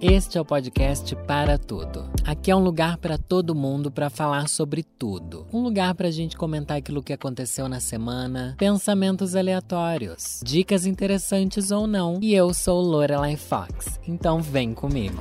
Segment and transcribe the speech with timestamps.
[0.00, 2.08] Este é o podcast Para Tudo.
[2.24, 5.44] Aqui é um lugar para todo mundo para falar sobre tudo.
[5.52, 11.72] Um lugar para a gente comentar aquilo que aconteceu na semana, pensamentos aleatórios, dicas interessantes
[11.72, 12.20] ou não.
[12.22, 15.20] E eu sou Lorelai Fox, então vem comigo.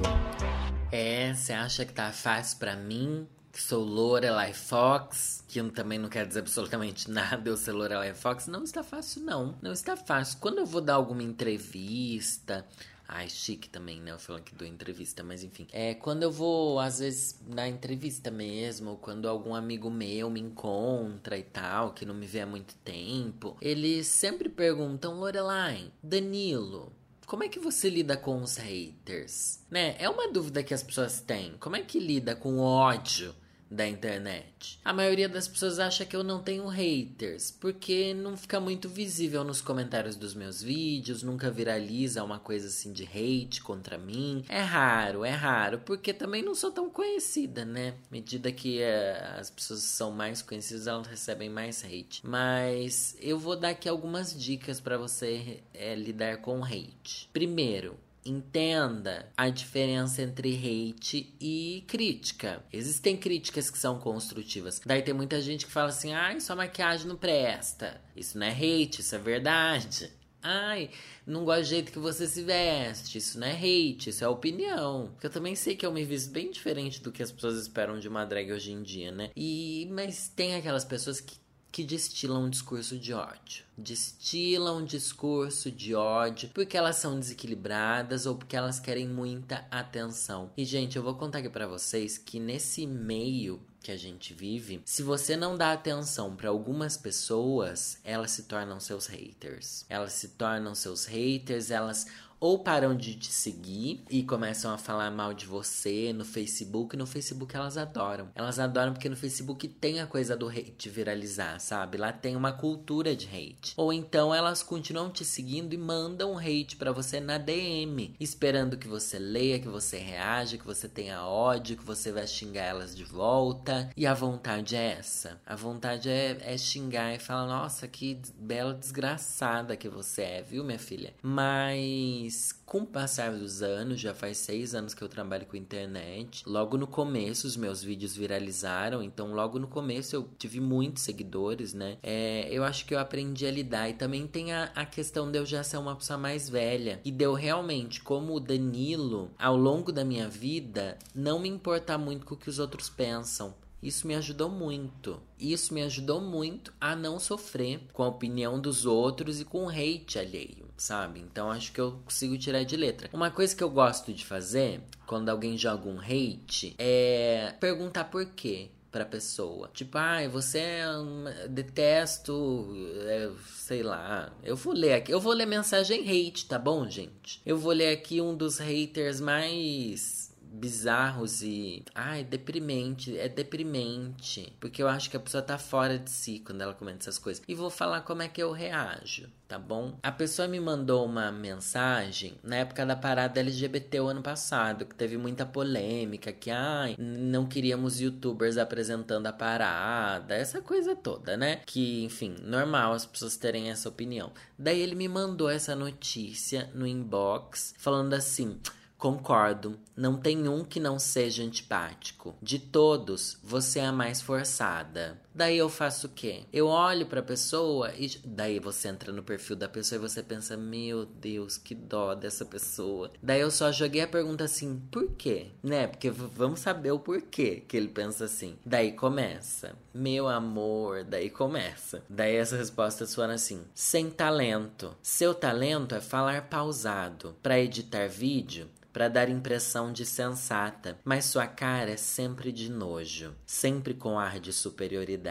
[0.92, 3.26] É, você acha que tá fácil para mim?
[3.52, 8.46] Que sou Lorelai Fox, que também não quero dizer absolutamente nada eu ser Lorelai Fox.
[8.46, 9.56] Não está fácil, não.
[9.60, 10.38] Não está fácil.
[10.40, 12.64] Quando eu vou dar alguma entrevista,
[13.08, 14.12] Ai, chique também, né?
[14.12, 15.66] Eu falando que dou entrevista, mas enfim.
[15.72, 21.38] É, quando eu vou, às vezes, na entrevista mesmo, quando algum amigo meu me encontra
[21.38, 26.92] e tal, que não me vê há muito tempo, eles sempre perguntam, Lorelai, Danilo,
[27.26, 29.60] como é que você lida com os haters?
[29.70, 29.96] Né?
[30.00, 31.58] É uma dúvida que as pessoas têm.
[31.60, 33.34] Como é que lida com ódio?
[33.70, 34.80] Da internet.
[34.84, 39.44] A maioria das pessoas acha que eu não tenho haters, porque não fica muito visível
[39.44, 44.44] nos comentários dos meus vídeos, nunca viraliza uma coisa assim de hate contra mim.
[44.50, 47.96] É raro, é raro, porque também não sou tão conhecida, né?
[48.10, 52.22] À medida que uh, as pessoas são mais conhecidas, elas recebem mais hate.
[52.24, 57.30] Mas eu vou dar aqui algumas dicas para você é, lidar com hate.
[57.34, 57.98] Primeiro,
[58.32, 62.64] entenda a diferença entre hate e crítica.
[62.72, 64.82] Existem críticas que são construtivas.
[64.86, 68.02] Daí tem muita gente que fala assim: ai, sua maquiagem não presta.
[68.16, 70.12] Isso não é hate, isso é verdade.
[70.42, 70.90] Ai,
[71.26, 73.18] não gosto do jeito que você se veste.
[73.18, 75.10] Isso não é hate, isso é opinião.
[75.12, 78.00] Porque eu também sei que eu me visto bem diferente do que as pessoas esperam
[78.00, 79.30] de uma drag hoje em dia, né?
[79.36, 81.38] E mas tem aquelas pessoas que
[81.78, 83.64] que destilam um discurso de ódio.
[83.78, 90.50] Destilam um discurso de ódio porque elas são desequilibradas ou porque elas querem muita atenção.
[90.58, 94.82] E, gente, eu vou contar aqui para vocês que nesse meio que a gente vive,
[94.86, 99.86] se você não dá atenção para algumas pessoas, elas se tornam seus haters.
[99.88, 102.08] Elas se tornam seus haters, elas
[102.40, 106.96] ou param de te seguir e começam a falar mal de você no Facebook.
[106.96, 108.30] No Facebook elas adoram.
[108.36, 111.98] Elas adoram porque no Facebook tem a coisa do hate viralizar, sabe?
[111.98, 113.74] Lá tem uma cultura de hate.
[113.76, 118.88] Ou então elas continuam te seguindo e mandam hate para você na DM, esperando que
[118.88, 123.04] você leia, que você reaja, que você tenha ódio, que você vai xingar elas de
[123.04, 123.90] volta.
[123.96, 125.40] E a vontade é essa.
[125.46, 130.64] A vontade é, é xingar e falar: nossa, que bela desgraçada que você é, viu,
[130.64, 131.14] minha filha?
[131.22, 135.56] Mas mas com o passar dos anos, já faz seis anos que eu trabalho com
[135.56, 136.44] internet.
[136.46, 141.74] Logo no começo, os meus vídeos viralizaram, então logo no começo eu tive muitos seguidores,
[141.74, 141.98] né?
[142.04, 143.90] É, eu acho que eu aprendi a lidar.
[143.90, 147.00] E também tem a, a questão de eu já ser uma pessoa mais velha.
[147.06, 152.26] E deu realmente, como o Danilo, ao longo da minha vida, não me importar muito
[152.26, 153.56] com o que os outros pensam.
[153.82, 155.22] Isso me ajudou muito.
[155.40, 159.70] Isso me ajudou muito a não sofrer com a opinião dos outros e com o
[159.70, 161.20] hate alheio sabe?
[161.20, 163.10] Então acho que eu consigo tirar de letra.
[163.12, 168.26] Uma coisa que eu gosto de fazer quando alguém joga um hate é perguntar por
[168.28, 169.70] quê pra pessoa.
[169.74, 171.26] Tipo, ai, ah, você é um...
[171.50, 172.74] detesto,
[173.06, 174.32] é, sei lá.
[174.44, 177.42] Eu vou ler aqui, eu vou ler mensagem hate, tá bom, gente?
[177.46, 180.17] Eu vou ler aqui um dos haters mais
[180.52, 181.84] bizarros e.
[181.94, 183.18] Ai, deprimente.
[183.18, 184.54] É deprimente.
[184.60, 187.44] Porque eu acho que a pessoa tá fora de si quando ela comenta essas coisas.
[187.48, 189.98] E vou falar como é que eu reajo, tá bom?
[190.04, 194.96] A pessoa me mandou uma mensagem na época da parada LGBT o ano passado, que
[194.96, 201.62] teve muita polêmica, que ai, não queríamos youtubers apresentando a parada, essa coisa toda, né?
[201.66, 204.32] Que, enfim, normal as pessoas terem essa opinião.
[204.58, 208.60] Daí ele me mandou essa notícia no inbox falando assim:
[208.98, 212.34] Concordo, não tem um que não seja antipático.
[212.42, 215.22] De todos, você é a mais forçada.
[215.38, 216.46] Daí eu faço o quê?
[216.52, 220.58] Eu olho pra pessoa e daí você entra no perfil da pessoa e você pensa:
[220.58, 223.12] "Meu Deus, que dó dessa pessoa".
[223.22, 225.86] Daí eu só joguei a pergunta assim: "Por quê?", né?
[225.86, 228.58] Porque vamos saber o porquê que ele pensa assim.
[228.66, 232.02] Daí começa: "Meu amor", daí começa.
[232.10, 234.98] Daí essa resposta suena assim: "Sem talento.
[235.04, 237.36] Seu talento é falar pausado.
[237.44, 238.68] Para editar vídeo,
[238.98, 244.40] para dar impressão de sensata, mas sua cara é sempre de nojo, sempre com ar
[244.40, 245.27] de superioridade,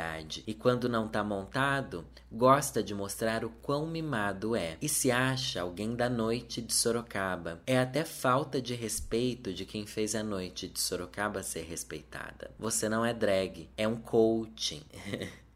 [0.46, 4.76] e quando não tá montado, gosta de mostrar o quão mimado é.
[4.80, 7.60] E se acha alguém da noite de Sorocaba.
[7.66, 12.50] É até falta de respeito de quem fez a noite de Sorocaba ser respeitada.
[12.58, 14.82] Você não é drag, é um coaching.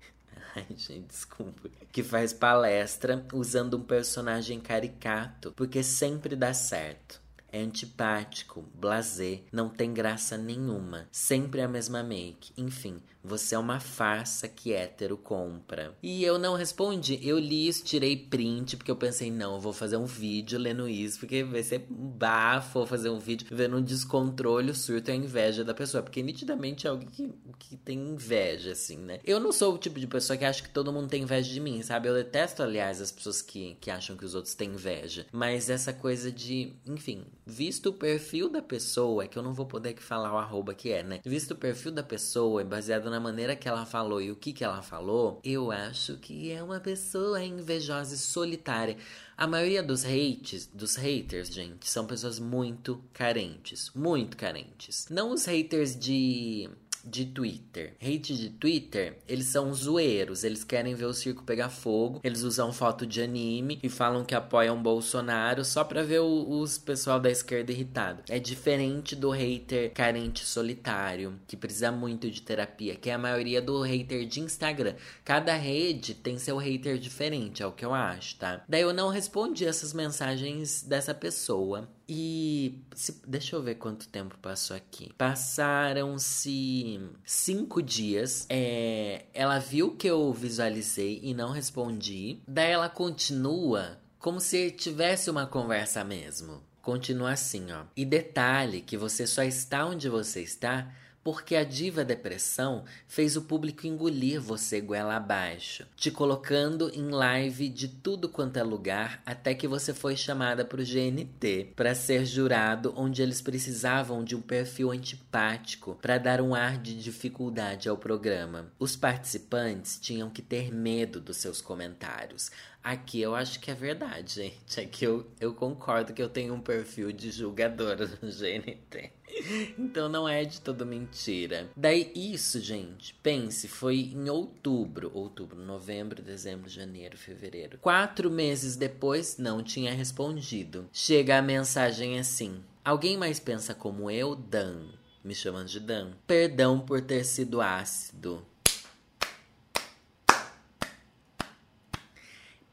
[0.56, 1.68] Ai, gente, desculpa.
[1.92, 7.20] Que faz palestra usando um personagem caricato, porque sempre dá certo.
[7.52, 12.52] é antipático, blasé, não tem graça nenhuma, sempre a mesma make.
[12.56, 15.94] Enfim, você é uma farsa que hétero compra.
[16.02, 17.18] E eu não respondi.
[17.22, 20.88] Eu li isso, tirei print, porque eu pensei, não, eu vou fazer um vídeo lendo
[20.88, 25.16] isso, porque vai ser bafo fazer um vídeo vendo um descontrole, o surto e a
[25.16, 26.02] inveja da pessoa.
[26.02, 29.20] Porque nitidamente é alguém que, que tem inveja, assim, né?
[29.24, 31.60] Eu não sou o tipo de pessoa que acha que todo mundo tem inveja de
[31.60, 32.08] mim, sabe?
[32.08, 35.26] Eu detesto, aliás, as pessoas que, que acham que os outros têm inveja.
[35.32, 39.66] Mas essa coisa de, enfim, visto o perfil da pessoa, é que eu não vou
[39.66, 41.20] poder falar o arroba que é, né?
[41.24, 44.64] Visto o perfil da pessoa, baseado na maneira que ela falou e o que que
[44.64, 48.96] ela falou, eu acho que é uma pessoa invejosa e solitária.
[49.36, 55.08] A maioria dos hates, dos haters, gente, são pessoas muito carentes, muito carentes.
[55.10, 56.70] Não os haters de
[57.04, 57.94] de Twitter.
[58.00, 62.72] Hate de Twitter, eles são zoeiros, eles querem ver o circo pegar fogo, eles usam
[62.72, 67.30] foto de anime e falam que apoiam Bolsonaro só pra ver o, os pessoal da
[67.30, 68.22] esquerda irritado.
[68.28, 73.60] É diferente do hater carente solitário, que precisa muito de terapia, que é a maioria
[73.60, 74.94] do hater de Instagram.
[75.24, 78.64] Cada rede tem seu hater diferente, é o que eu acho, tá?
[78.68, 81.88] Daí eu não respondi essas mensagens dessa pessoa.
[82.12, 85.12] E se, deixa eu ver quanto tempo passou aqui.
[85.16, 88.46] Passaram-se cinco dias.
[88.48, 92.40] É, ela viu que eu visualizei e não respondi.
[92.48, 96.60] Daí ela continua como se tivesse uma conversa mesmo.
[96.82, 97.84] Continua assim, ó.
[97.96, 103.42] E detalhe que você só está onde você está porque a diva depressão fez o
[103.42, 109.54] público engolir você goela abaixo, te colocando em live de tudo quanto é lugar, até
[109.54, 114.40] que você foi chamada para o GNT para ser jurado, onde eles precisavam de um
[114.40, 118.72] perfil antipático para dar um ar de dificuldade ao programa.
[118.78, 122.50] Os participantes tinham que ter medo dos seus comentários.
[122.82, 124.80] Aqui eu acho que é verdade, gente.
[124.80, 129.12] Aqui eu, eu concordo que eu tenho um perfil de julgadora no GNT.
[129.78, 131.70] Então não é de toda mentira.
[131.76, 137.78] Daí isso, gente, pense, foi em outubro, outubro, novembro, dezembro, janeiro, fevereiro.
[137.78, 140.88] Quatro meses depois, não tinha respondido.
[140.92, 144.88] Chega a mensagem assim: Alguém mais pensa como eu, Dan?
[145.22, 146.12] Me chamando de Dan.
[146.26, 148.44] Perdão por ter sido ácido.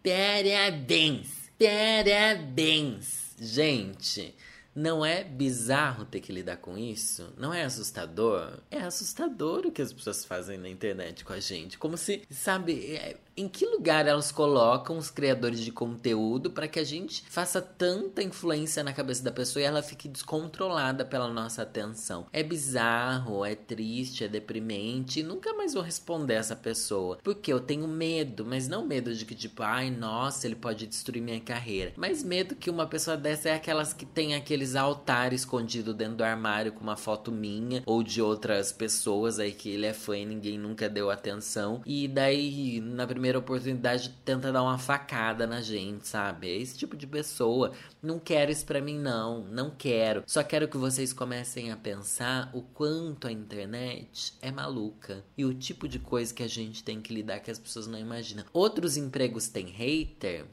[0.02, 1.52] Parabéns!
[1.60, 3.36] Parabéns!
[3.40, 4.34] Gente,
[4.78, 7.34] não é bizarro ter que lidar com isso?
[7.36, 8.60] Não é assustador?
[8.70, 11.80] É assustador o que as pessoas fazem na internet com a gente.
[11.80, 16.80] Como se, sabe, é, em que lugar elas colocam os criadores de conteúdo para que
[16.80, 21.62] a gente faça tanta influência na cabeça da pessoa e ela fique descontrolada pela nossa
[21.62, 22.26] atenção.
[22.34, 27.20] É bizarro, é triste, é deprimente e nunca mais vou responder essa pessoa.
[27.24, 31.22] Porque eu tenho medo, mas não medo de que tipo, ai, nossa, ele pode destruir
[31.22, 31.94] minha carreira.
[31.96, 36.24] Mas medo que uma pessoa dessa é aquelas que tem aqueles altares escondido dentro do
[36.24, 40.26] armário com uma foto minha ou de outras pessoas aí que ele é fã e
[40.26, 41.82] ninguém nunca deu atenção.
[41.86, 46.48] E daí, na primeira primeira oportunidade tenta dar uma facada na gente, sabe?
[46.48, 47.74] É esse tipo de pessoa.
[48.02, 49.44] Não quero isso pra mim, não.
[49.44, 50.24] Não quero.
[50.26, 55.26] Só quero que vocês comecem a pensar o quanto a internet é maluca.
[55.38, 58.00] E o tipo de coisa que a gente tem que lidar que as pessoas não
[58.00, 58.46] imaginam.
[58.54, 60.46] Outros empregos têm hater?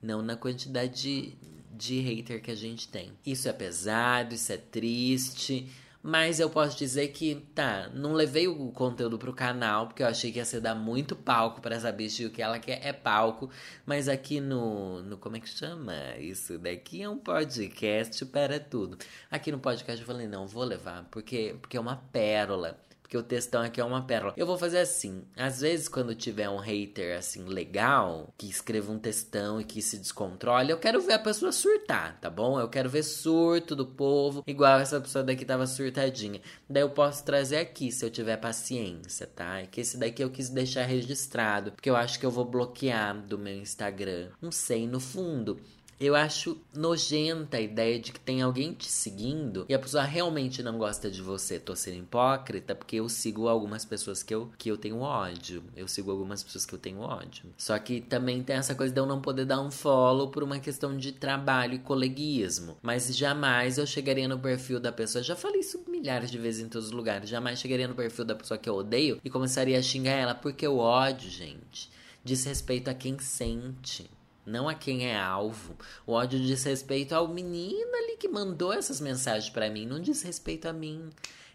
[0.00, 1.34] Não na quantidade de,
[1.76, 3.12] de hater que a gente tem.
[3.26, 5.68] Isso é pesado, isso é triste.
[6.02, 10.30] Mas eu posso dizer que, tá, não levei o conteúdo pro canal, porque eu achei
[10.30, 12.92] que ia ser dar muito palco para essa bicha e o que ela quer é
[12.92, 13.50] palco.
[13.84, 15.18] Mas aqui no, no.
[15.18, 15.94] Como é que chama?
[16.18, 18.96] Isso daqui é um podcast para tudo.
[19.30, 22.78] Aqui no podcast eu falei, não, vou levar, porque, porque é uma pérola
[23.08, 24.34] porque o textão aqui é uma pérola.
[24.36, 28.98] Eu vou fazer assim, às vezes quando tiver um hater assim legal, que escreva um
[28.98, 32.60] textão e que se descontrole, eu quero ver a pessoa surtar, tá bom?
[32.60, 36.42] Eu quero ver surto do povo, igual essa pessoa daqui tava surtadinha.
[36.68, 39.62] Daí eu posso trazer aqui se eu tiver paciência, tá?
[39.62, 43.18] É que esse daqui eu quis deixar registrado, porque eu acho que eu vou bloquear
[43.22, 44.28] do meu Instagram.
[44.38, 45.58] Não sei, no fundo,
[46.00, 50.62] eu acho nojenta a ideia de que tem alguém te seguindo e a pessoa realmente
[50.62, 51.58] não gosta de você.
[51.58, 55.62] Tô sendo hipócrita porque eu sigo algumas pessoas que eu, que eu tenho ódio.
[55.76, 57.46] Eu sigo algumas pessoas que eu tenho ódio.
[57.56, 60.60] Só que também tem essa coisa de eu não poder dar um follow por uma
[60.60, 62.78] questão de trabalho e coleguismo.
[62.80, 65.24] Mas jamais eu chegaria no perfil da pessoa.
[65.24, 67.28] Já falei isso milhares de vezes em todos os lugares.
[67.28, 70.34] Jamais chegaria no perfil da pessoa que eu odeio e começaria a xingar ela.
[70.34, 71.90] Porque o ódio, gente,
[72.22, 74.08] diz respeito a quem sente
[74.48, 75.76] não a quem é alvo.
[76.06, 80.22] O ódio diz respeito ao menino ali que mandou essas mensagens para mim, não diz
[80.22, 81.10] respeito a mim.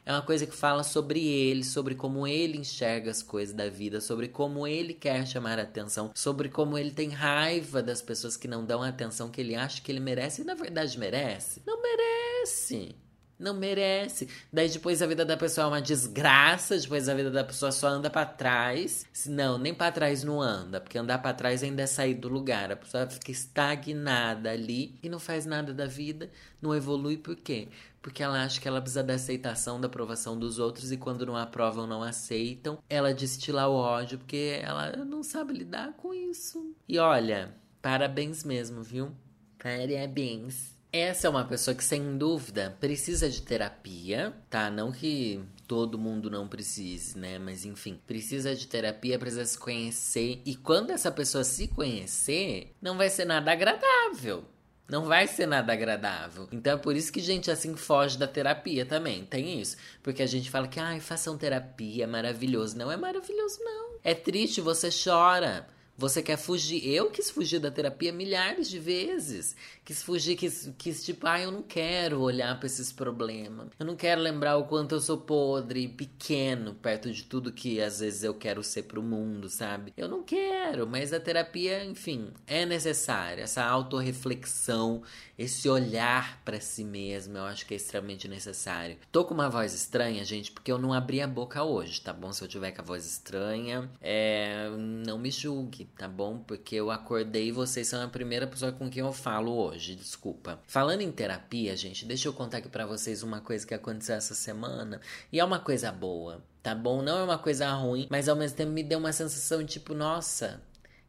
[0.05, 4.01] É uma coisa que fala sobre ele, sobre como ele enxerga as coisas da vida,
[4.01, 8.65] sobre como ele quer chamar atenção, sobre como ele tem raiva das pessoas que não
[8.65, 11.61] dão a atenção que ele acha que ele merece e na verdade merece.
[11.65, 13.02] Não merece.
[13.39, 14.27] Não merece.
[14.51, 17.87] Daí depois a vida da pessoa é uma desgraça, depois a vida da pessoa só
[17.87, 19.05] anda para trás.
[19.27, 22.71] Não, nem para trás não anda, porque andar para trás ainda é sair do lugar.
[22.71, 26.29] A pessoa fica estagnada ali e não faz nada da vida,
[26.61, 27.67] não evolui por quê?
[28.01, 31.35] Porque ela acha que ela precisa da aceitação, da aprovação dos outros e quando não
[31.35, 36.75] aprovam, não aceitam, ela destila o ódio porque ela não sabe lidar com isso.
[36.87, 39.11] E olha, parabéns mesmo, viu?
[39.57, 40.72] Parabéns.
[40.95, 44.69] Essa é uma pessoa que, sem dúvida, precisa de terapia, tá?
[44.69, 47.39] Não que todo mundo não precise, né?
[47.39, 50.39] Mas enfim, precisa de terapia, precisa se conhecer.
[50.45, 54.45] E quando essa pessoa se conhecer, não vai ser nada agradável.
[54.87, 56.47] Não vai ser nada agradável.
[56.51, 59.25] Então é por isso que gente assim foge da terapia também.
[59.25, 59.75] Tem isso.
[60.03, 62.77] Porque a gente fala que, ai, façam terapia, é maravilhoso.
[62.77, 63.95] Não é maravilhoso, não.
[64.03, 65.65] É triste, você chora.
[66.03, 66.85] Você quer fugir.
[66.85, 69.55] Eu quis fugir da terapia milhares de vezes.
[69.85, 73.69] Quis fugir, quis, quis tipo, ah, eu não quero olhar para esses problemas.
[73.79, 78.01] Eu não quero lembrar o quanto eu sou podre, pequeno, perto de tudo que às
[78.01, 79.93] vezes eu quero ser pro mundo, sabe?
[79.95, 83.43] Eu não quero, mas a terapia, enfim, é necessária.
[83.43, 85.03] Essa autorreflexão,
[85.37, 88.97] esse olhar para si mesmo, eu acho que é extremamente necessário.
[89.09, 92.33] Tô com uma voz estranha, gente, porque eu não abri a boca hoje, tá bom?
[92.33, 94.69] Se eu tiver com a voz estranha, é...
[95.05, 96.39] não me julgue tá bom?
[96.39, 100.59] Porque eu acordei e vocês são a primeira pessoa com quem eu falo hoje, desculpa.
[100.67, 104.35] Falando em terapia, gente, deixa eu contar aqui para vocês uma coisa que aconteceu essa
[104.35, 104.99] semana.
[105.31, 107.01] E é uma coisa boa, tá bom?
[107.01, 110.61] Não é uma coisa ruim, mas ao mesmo tempo me deu uma sensação tipo, nossa,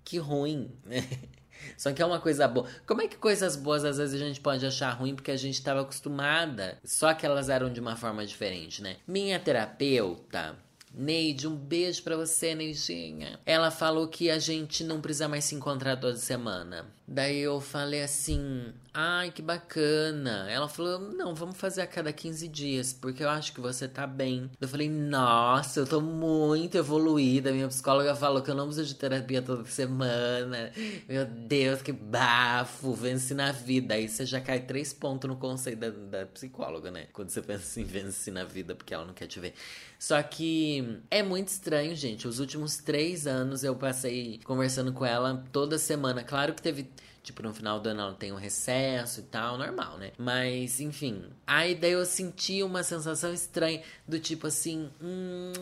[0.05, 0.71] que ruim.
[1.77, 2.69] Só que é uma coisa boa.
[2.87, 5.55] Como é que coisas boas às vezes a gente pode achar ruim porque a gente
[5.55, 6.79] estava acostumada?
[6.85, 8.97] Só que elas eram de uma forma diferente, né?
[9.07, 10.57] Minha terapeuta,
[10.97, 13.41] Neide, um beijo para você, Neidinha.
[13.45, 16.87] Ela falou que a gente não precisa mais se encontrar toda semana.
[17.07, 20.51] Daí eu falei assim: ai, que bacana.
[20.51, 24.07] Ela falou: não, vamos fazer a cada 15 dias, porque eu acho que você tá
[24.07, 24.51] bem.
[24.59, 27.53] Eu falei: nossa, eu tô muito evoluída.
[27.53, 30.73] Minha psicóloga falou que eu não preciso de terapia toda semana.
[31.07, 33.95] Meu Deus, que bafo, vence na vida.
[33.95, 37.09] Aí você já cai três pontos no conceito da, da psicóloga, né?
[37.13, 39.53] Quando você pensa assim, vence na vida porque ela não quer te ver.
[39.99, 42.29] Só que é muito estranho, gente.
[42.29, 46.23] Os últimos três anos eu passei conversando com ela toda semana.
[46.23, 46.94] Claro que teve
[47.25, 50.13] Tipo, no final do ano ela tem um recesso e tal, normal, né?
[50.19, 51.25] Mas, enfim.
[51.47, 55.53] Aí daí eu senti uma sensação estranha do tipo assim, hum,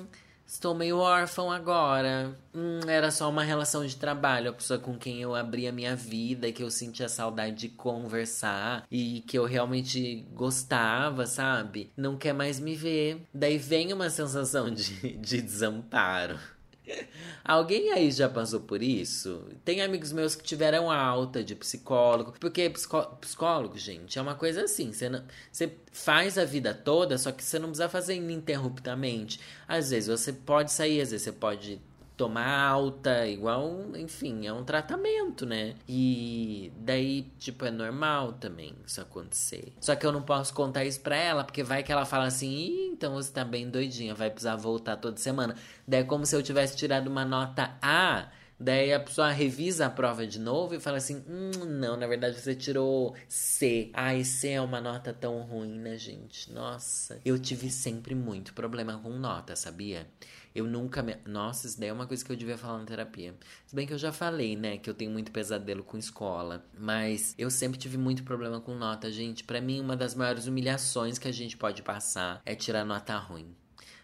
[0.45, 2.37] estou meio órfão agora.
[2.52, 5.95] Hum, era só uma relação de trabalho, a pessoa com quem eu abri a minha
[5.95, 11.92] vida, que eu sentia saudade de conversar e que eu realmente gostava, sabe?
[11.97, 13.23] Não quer mais me ver.
[13.33, 16.38] Daí vem uma sensação de, de desamparo.
[17.45, 19.45] Alguém aí já passou por isso?
[19.65, 22.35] Tem amigos meus que tiveram alta de psicólogo.
[22.39, 24.93] Porque psicó psicólogo, gente, é uma coisa assim.
[24.93, 25.09] Você,
[25.51, 29.41] você faz a vida toda, só que você não precisa fazer ininterruptamente.
[29.67, 31.81] Às vezes você pode sair, às vezes você pode
[32.16, 35.75] tomar alta, igual, enfim, é um tratamento, né?
[35.88, 39.73] E daí, tipo, é normal também isso acontecer.
[39.81, 42.90] Só que eu não posso contar isso pra ela, porque vai que ela fala assim,
[42.92, 45.57] então você tá bem doidinha, vai precisar voltar toda semana.
[45.87, 48.28] Daí é como se eu tivesse tirado uma nota A.
[48.62, 52.40] Daí a pessoa revisa a prova de novo e fala assim: hum, não, na verdade
[52.40, 53.90] você tirou C.
[53.92, 56.52] Ai, C é uma nota tão ruim, né, gente?
[56.52, 60.07] Nossa, eu tive sempre muito problema com nota, sabia?
[60.55, 61.17] Eu nunca me...
[61.27, 63.35] Nossa, isso daí é uma coisa que eu devia falar na terapia.
[63.67, 66.65] Se bem que eu já falei, né, que eu tenho muito pesadelo com escola.
[66.79, 69.45] Mas eu sempre tive muito problema com nota, gente.
[69.45, 73.55] Para mim, uma das maiores humilhações que a gente pode passar é tirar nota ruim.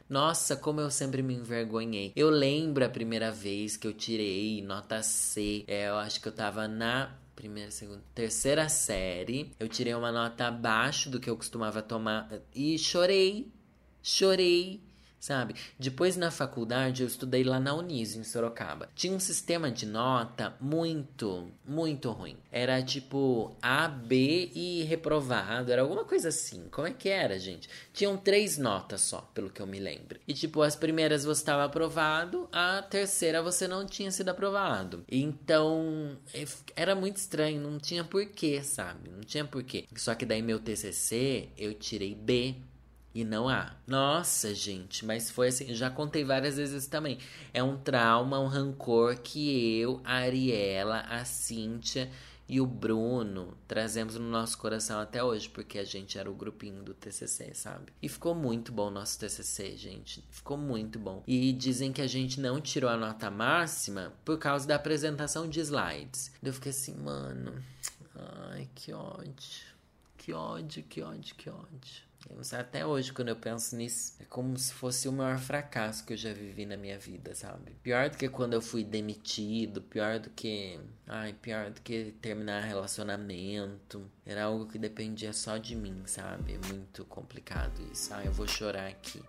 [0.09, 2.12] Nossa, como eu sempre me envergonhei.
[2.17, 5.64] Eu lembro a primeira vez que eu tirei nota C.
[5.67, 9.52] É, eu acho que eu tava na primeira, segunda, terceira série.
[9.61, 13.52] Eu tirei uma nota abaixo do que eu costumava tomar e chorei.
[14.02, 14.81] Chorei
[15.18, 15.54] sabe?
[15.78, 18.88] Depois na faculdade eu estudei lá na Unis, em Sorocaba.
[18.94, 22.37] Tinha um sistema de nota muito, muito ruim.
[22.50, 26.68] Era tipo A, B e reprovado, era alguma coisa assim.
[26.70, 27.68] Como é que era, gente?
[27.92, 30.20] Tinham três notas só, pelo que eu me lembro.
[30.26, 35.04] E tipo, as primeiras você estava aprovado, a terceira você não tinha sido aprovado.
[35.10, 36.44] Então, é,
[36.76, 39.10] era muito estranho, não tinha porquê, sabe?
[39.10, 39.87] Não tinha porquê.
[39.96, 42.56] Só que daí meu TCC eu tirei B
[43.14, 43.74] e não há.
[43.86, 47.18] Nossa, gente, mas foi assim, já contei várias vezes também.
[47.52, 52.10] É um trauma, um rancor que eu, a Ariela, a Cíntia
[52.48, 56.82] e o Bruno trazemos no nosso coração até hoje, porque a gente era o grupinho
[56.82, 57.92] do TCC, sabe?
[58.00, 60.24] E ficou muito bom o nosso TCC, gente.
[60.30, 61.22] Ficou muito bom.
[61.26, 65.60] E dizem que a gente não tirou a nota máxima por causa da apresentação de
[65.60, 66.32] slides.
[66.42, 67.62] Eu fiquei assim, mano.
[68.50, 69.68] Ai, que ódio.
[70.16, 72.07] Que ódio, que ódio, que ódio.
[72.52, 76.16] Até hoje, quando eu penso nisso, é como se fosse o maior fracasso que eu
[76.16, 77.73] já vivi na minha vida, sabe?
[77.82, 80.78] Pior do que quando eu fui demitido, pior do que.
[81.06, 84.11] Ai, pior do que terminar relacionamento.
[84.25, 86.54] Era algo que dependia só de mim, sabe?
[86.54, 88.12] É muito complicado isso.
[88.14, 89.23] Ai, eu vou chorar aqui.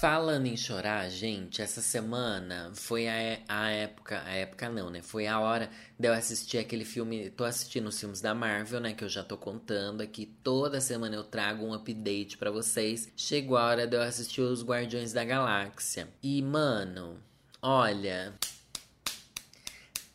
[0.00, 5.02] Falando em chorar, gente, essa semana foi a, a época, a época não, né?
[5.02, 7.30] Foi a hora de eu assistir aquele filme.
[7.30, 8.94] Tô assistindo os filmes da Marvel, né?
[8.94, 10.26] Que eu já tô contando aqui.
[10.44, 13.08] Toda semana eu trago um update para vocês.
[13.16, 16.08] Chegou a hora de eu assistir os Guardiões da Galáxia.
[16.22, 17.20] E, mano,
[17.60, 18.34] olha.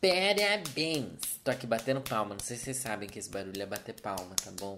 [0.00, 1.40] Parabéns!
[1.44, 2.34] Tô aqui batendo palma.
[2.34, 4.76] Não sei se vocês sabem que esse barulho é bater palma, tá bom?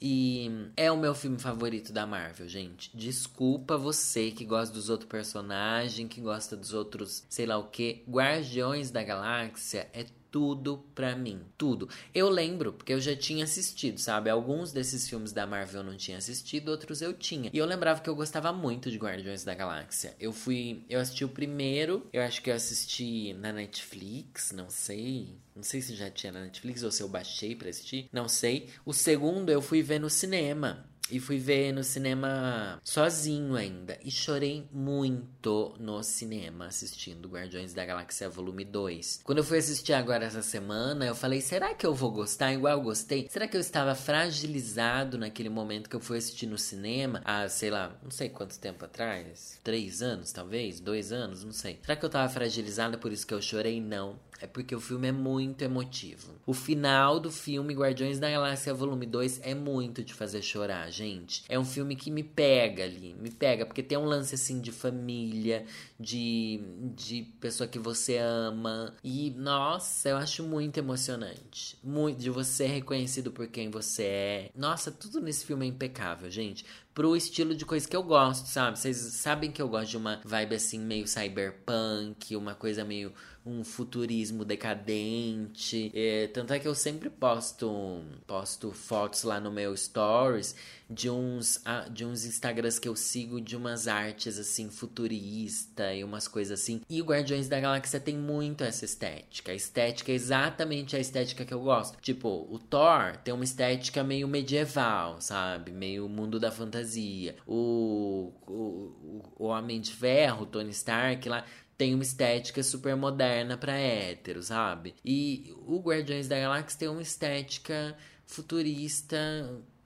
[0.00, 2.90] E é o meu filme favorito da Marvel, gente.
[2.96, 8.02] Desculpa você que gosta dos outros personagens, que gosta dos outros, sei lá o que.
[8.08, 11.40] Guardiões da Galáxia é tudo pra mim.
[11.58, 11.88] Tudo.
[12.14, 14.30] Eu lembro, porque eu já tinha assistido, sabe?
[14.30, 17.50] Alguns desses filmes da Marvel eu não tinha assistido, outros eu tinha.
[17.52, 20.14] E eu lembrava que eu gostava muito de Guardiões da Galáxia.
[20.18, 20.84] Eu fui.
[20.88, 25.38] Eu assisti o primeiro, eu acho que eu assisti na Netflix, não sei.
[25.54, 28.08] Não sei se já tinha na Netflix ou se eu baixei pra assistir.
[28.12, 28.68] Não sei.
[28.84, 30.89] O segundo eu fui ver no cinema.
[31.10, 33.98] E fui ver no cinema sozinho ainda.
[34.04, 39.20] E chorei muito no cinema assistindo Guardiões da Galáxia Volume 2.
[39.24, 42.78] Quando eu fui assistir agora essa semana, eu falei: será que eu vou gostar igual
[42.78, 43.28] eu gostei?
[43.30, 47.20] Será que eu estava fragilizado naquele momento que eu fui assistir no cinema?
[47.24, 49.58] Há, sei lá, não sei quanto tempo atrás?
[49.64, 50.80] Três anos, talvez?
[50.80, 51.44] Dois anos?
[51.44, 51.78] Não sei.
[51.82, 53.80] Será que eu estava fragilizada por isso que eu chorei?
[53.80, 56.32] Não é porque o filme é muito emotivo.
[56.46, 60.99] O final do filme Guardiões da Galáxia Volume 2 é muito de fazer chorar, gente.
[61.48, 64.70] É um filme que me pega ali, me pega, porque tem um lance assim de
[64.72, 65.64] família,
[65.98, 66.60] de,
[66.94, 68.94] de pessoa que você ama.
[69.02, 71.76] E, nossa, eu acho muito emocionante.
[71.82, 74.50] Muito de você ser reconhecido por quem você é.
[74.54, 76.64] Nossa, tudo nesse filme é impecável, gente
[76.94, 78.78] pro estilo de coisa que eu gosto, sabe?
[78.78, 83.12] Vocês sabem que eu gosto de uma vibe assim meio cyberpunk, uma coisa meio
[83.44, 85.90] um futurismo decadente.
[85.94, 90.54] É, tanto é que eu sempre posto, posto fotos lá no meu stories
[90.88, 91.62] de uns,
[91.92, 96.82] de uns Instagrams que eu sigo de umas artes assim futurista e umas coisas assim.
[96.90, 99.52] E o Guardiões da Galáxia tem muito essa estética.
[99.52, 101.96] A estética é exatamente a estética que eu gosto.
[102.00, 105.70] Tipo, o Thor tem uma estética meio medieval, sabe?
[105.70, 107.36] Meio mundo da fantasia.
[107.46, 111.44] O, o, o Homem de Ferro, Tony Stark lá
[111.80, 114.94] tem uma estética super moderna para hétero, sabe?
[115.02, 119.16] E o Guardiões da Galáxia tem uma estética futurista,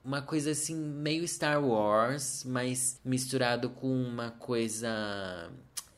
[0.05, 5.53] uma coisa assim meio Star Wars, mas misturado com uma coisa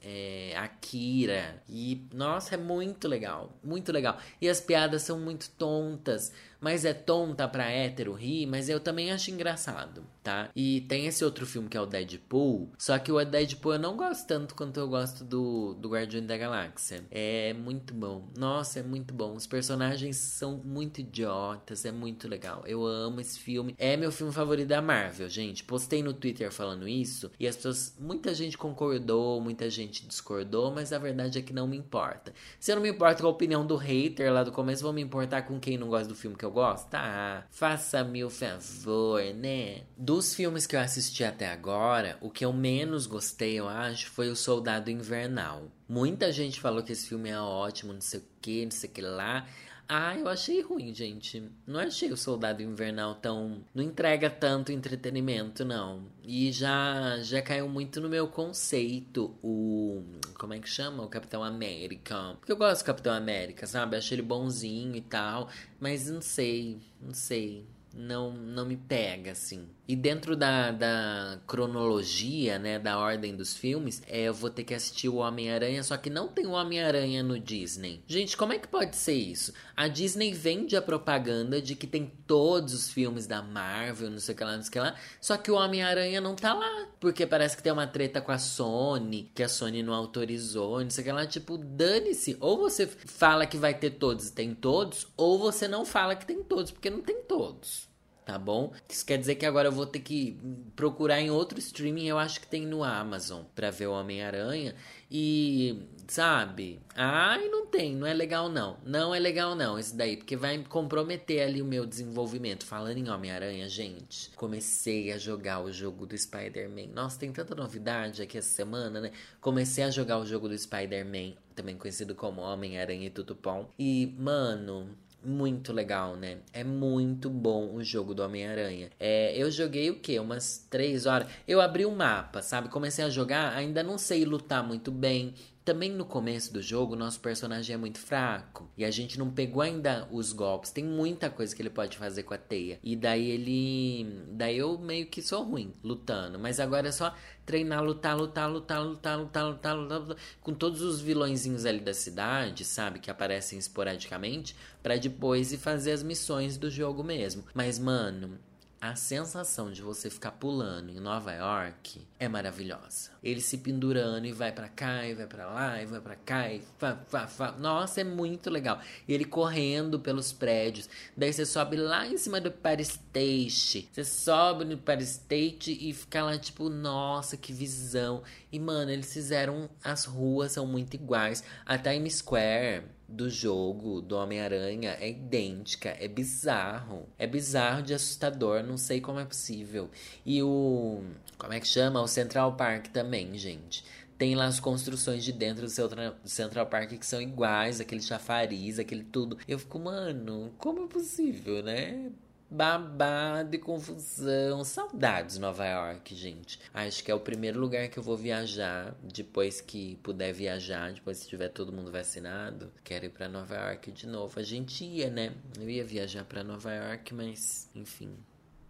[0.04, 1.62] é, Akira.
[1.66, 3.58] E, nossa, é muito legal.
[3.64, 4.18] Muito legal.
[4.38, 9.12] E as piadas são muito tontas mas é tonta pra hétero rir, mas eu também
[9.12, 10.50] acho engraçado, tá?
[10.54, 13.96] E tem esse outro filme que é o Deadpool, só que o Deadpool eu não
[13.96, 17.04] gosto tanto quanto eu gosto do, do Guardião da Galáxia.
[17.10, 18.28] É muito bom.
[18.36, 19.34] Nossa, é muito bom.
[19.34, 22.62] Os personagens são muito idiotas, é muito legal.
[22.66, 23.74] Eu amo esse filme.
[23.78, 25.64] É meu filme favorito da Marvel, gente.
[25.64, 30.92] Postei no Twitter falando isso e as pessoas, muita gente concordou, muita gente discordou, mas
[30.92, 32.32] a verdade é que não me importa.
[32.58, 35.02] Se eu não me importo com a opinião do hater lá do começo, vou me
[35.02, 36.94] importar com quem não gosta do filme que eu gosto?
[36.94, 39.82] Ah, faça-me o favor, né?
[39.96, 44.30] Dos filmes que eu assisti até agora, o que eu menos gostei, eu acho, foi
[44.30, 45.70] O Soldado Invernal.
[45.88, 48.92] Muita gente falou que esse filme é ótimo, não sei o que, não sei o
[48.92, 49.46] que lá.
[49.88, 51.48] Ah, eu achei ruim, gente.
[51.66, 53.64] Não achei o Soldado Invernal tão.
[53.72, 56.02] Não entrega tanto entretenimento, não.
[56.24, 60.02] E já, já caiu muito no meu conceito o.
[60.34, 61.04] Como é que chama?
[61.04, 62.34] O Capitão América.
[62.38, 63.96] Porque eu gosto do Capitão América, sabe?
[63.96, 65.48] Achei ele bonzinho e tal.
[65.78, 67.64] Mas não sei, não sei.
[67.96, 69.66] Não, não me pega, assim.
[69.88, 74.74] E dentro da, da cronologia, né, da ordem dos filmes, é, eu vou ter que
[74.74, 78.02] assistir o Homem-Aranha, só que não tem o Homem-Aranha no Disney.
[78.06, 79.52] Gente, como é que pode ser isso?
[79.76, 84.34] A Disney vende a propaganda de que tem todos os filmes da Marvel, não sei
[84.34, 86.88] o que lá, não sei o que lá, só que o Homem-Aranha não tá lá,
[86.98, 90.90] porque parece que tem uma treta com a Sony, que a Sony não autorizou, não
[90.90, 92.36] sei o que lá, tipo, dane-se.
[92.40, 96.26] Ou você fala que vai ter todos e tem todos, ou você não fala que
[96.26, 97.85] tem todos, porque não tem todos.
[98.26, 98.72] Tá bom?
[98.88, 100.36] Isso quer dizer que agora eu vou ter que
[100.74, 104.74] procurar em outro streaming, eu acho que tem no Amazon, pra ver o Homem-Aranha.
[105.08, 106.80] E, sabe?
[106.96, 108.78] Ai, não tem, não é legal não.
[108.84, 112.66] Não é legal não, isso daí, porque vai comprometer ali o meu desenvolvimento.
[112.66, 116.88] Falando em Homem-Aranha, gente, comecei a jogar o jogo do Spider-Man.
[116.92, 119.12] Nossa, tem tanta novidade aqui essa semana, né?
[119.40, 123.70] Comecei a jogar o jogo do Spider-Man, também conhecido como Homem-Aranha e Tutupom.
[123.78, 126.38] E, mano, muito legal, né?
[126.52, 128.90] É muito bom o jogo do Homem-Aranha.
[128.98, 130.18] É, eu joguei o quê?
[130.18, 131.28] Umas três horas.
[131.46, 132.68] Eu abri o um mapa, sabe?
[132.68, 135.34] Comecei a jogar, ainda não sei lutar muito bem.
[135.66, 138.70] Também no começo do jogo, nosso personagem é muito fraco.
[138.78, 140.70] E a gente não pegou ainda os golpes.
[140.70, 142.78] Tem muita coisa que ele pode fazer com a teia.
[142.84, 144.24] E daí ele.
[144.30, 146.38] Daí eu meio que sou ruim lutando.
[146.38, 147.12] Mas agora é só
[147.44, 151.92] treinar, lutar, lutar, lutar, lutar, lutar, lutar, lutar, lutar com todos os vilõezinhos ali da
[151.92, 153.00] cidade, sabe?
[153.00, 154.54] Que aparecem esporadicamente.
[154.84, 157.42] para depois ir fazer as missões do jogo mesmo.
[157.52, 158.38] Mas, mano,
[158.86, 163.10] a sensação de você ficar pulando em Nova York é maravilhosa.
[163.22, 166.52] Ele se pendurando e vai para cá e vai para lá e vai para cá
[166.52, 167.52] e fa, fa, fa.
[167.52, 168.80] Nossa, é muito legal.
[169.06, 170.88] E ele correndo pelos prédios.
[171.16, 173.88] Daí você sobe lá em cima do Empire State.
[173.92, 178.22] Você sobe no Empire State e fica lá tipo, nossa, que visão.
[178.50, 181.42] E mano, eles fizeram as ruas são muito iguais.
[181.64, 187.08] A Times Square do jogo do Homem-Aranha é idêntica, é bizarro.
[187.18, 189.90] É bizarro de assustador, não sei como é possível.
[190.24, 191.02] E o.
[191.38, 192.02] Como é que chama?
[192.02, 193.84] O Central Park também, gente.
[194.18, 199.04] Tem lá as construções de dentro do Central Park que são iguais, aquele chafariz, aquele
[199.04, 199.38] tudo.
[199.46, 202.10] Eu fico, mano, como é possível, né?
[202.50, 204.64] Babado e confusão.
[204.64, 206.60] Saudades Nova York, gente.
[206.72, 211.22] Acho que é o primeiro lugar que eu vou viajar depois que puder viajar, depois
[211.22, 212.72] que tiver todo mundo vacinado.
[212.84, 214.38] Quero ir para Nova York de novo.
[214.38, 215.34] A gente ia, né?
[215.58, 218.16] Eu ia viajar para Nova York, mas enfim,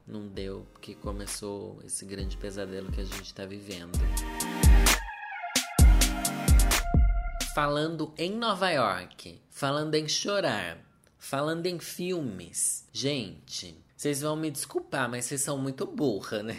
[0.06, 3.98] não deu porque começou esse grande pesadelo que a gente tá vivendo.
[7.54, 10.78] Falando em Nova York, falando em chorar,
[11.28, 16.56] Falando em filmes, gente, vocês vão me desculpar, mas vocês são muito burra, né?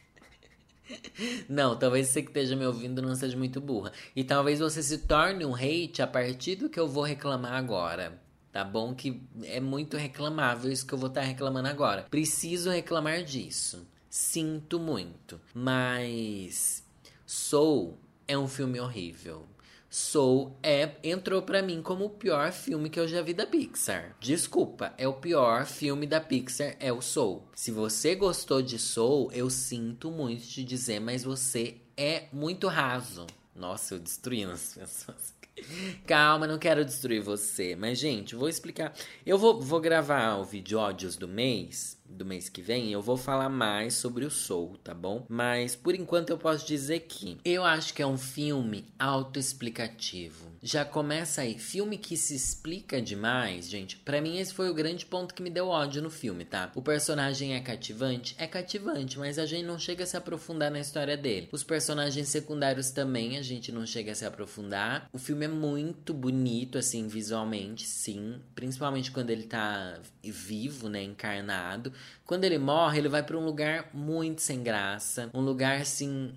[1.46, 3.92] Não, talvez você que esteja me ouvindo não seja muito burra.
[4.16, 8.18] E talvez você se torne um hate a partir do que eu vou reclamar agora.
[8.50, 8.94] Tá bom?
[8.94, 12.06] Que é muito reclamável isso que eu vou estar tá reclamando agora.
[12.10, 13.86] Preciso reclamar disso.
[14.08, 15.38] Sinto muito.
[15.52, 16.82] Mas.
[17.26, 19.46] Soul é um filme horrível.
[19.92, 24.16] Soul é entrou para mim como o pior filme que eu já vi da Pixar.
[24.20, 27.48] Desculpa, é o pior filme da Pixar é o Soul.
[27.56, 33.26] Se você gostou de Soul, eu sinto muito te dizer, mas você é muito raso.
[33.52, 35.34] Nossa, eu destruindo as pessoas.
[36.06, 37.74] Calma, não quero destruir você.
[37.74, 38.94] Mas, gente, vou explicar.
[39.26, 43.16] Eu vou, vou gravar o vídeo ódios do mês do mês que vem, eu vou
[43.16, 45.24] falar mais sobre o Soul, tá bom?
[45.28, 50.50] Mas por enquanto eu posso dizer que eu acho que é um filme autoexplicativo.
[50.62, 53.96] Já começa aí, filme que se explica demais, gente.
[53.96, 56.70] Para mim esse foi o grande ponto que me deu ódio no filme, tá?
[56.74, 60.80] O personagem é cativante, é cativante, mas a gente não chega a se aprofundar na
[60.80, 61.48] história dele.
[61.50, 65.08] Os personagens secundários também a gente não chega a se aprofundar.
[65.12, 71.92] O filme é muito bonito assim visualmente, sim, principalmente quando ele tá vivo, né, encarnado.
[72.24, 76.32] Quando ele morre, ele vai para um lugar muito sem graça, um lugar assim,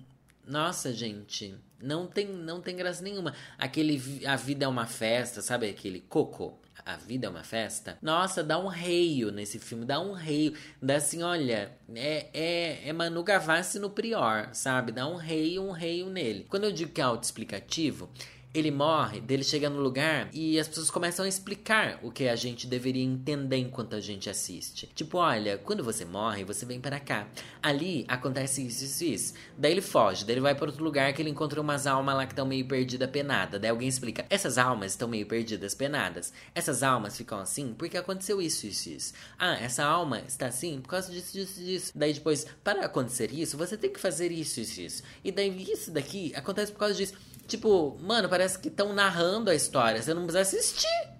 [0.46, 3.34] nossa, gente, não tem não tem graça nenhuma.
[3.58, 6.58] Aquele a vida é uma festa, sabe aquele coco?
[6.84, 7.96] A vida é uma festa.
[8.02, 10.52] Nossa, dá um reio nesse filme, dá um reio.
[10.82, 14.92] Dá assim, olha, é, é, é Manu Gavassi no Prior, sabe?
[14.92, 16.44] Dá um reio, um reio nele.
[16.46, 18.10] Quando eu digo que é autoexplicativo,
[18.54, 22.36] ele morre, dele chega no lugar e as pessoas começam a explicar o que a
[22.36, 24.88] gente deveria entender enquanto a gente assiste.
[24.94, 27.26] Tipo, olha, quando você morre, você vem para cá.
[27.60, 29.34] Ali acontece isso, isso, isso.
[29.58, 32.26] Daí ele foge, daí ele vai para outro lugar que ele encontra umas almas lá
[32.26, 33.60] que estão meio perdidas, penadas.
[33.60, 36.32] Daí alguém explica: essas almas estão meio perdidas, penadas.
[36.54, 39.14] Essas almas ficam assim porque aconteceu isso, isso, isso.
[39.36, 41.92] Ah, essa alma está assim por causa disso, disso, disso.
[41.92, 45.02] Daí depois, para acontecer isso, você tem que fazer isso, isso, isso.
[45.24, 47.14] E daí isso daqui acontece por causa disso.
[47.46, 50.02] Tipo, mano, parece que estão narrando a história.
[50.02, 51.13] Você não precisa assistir.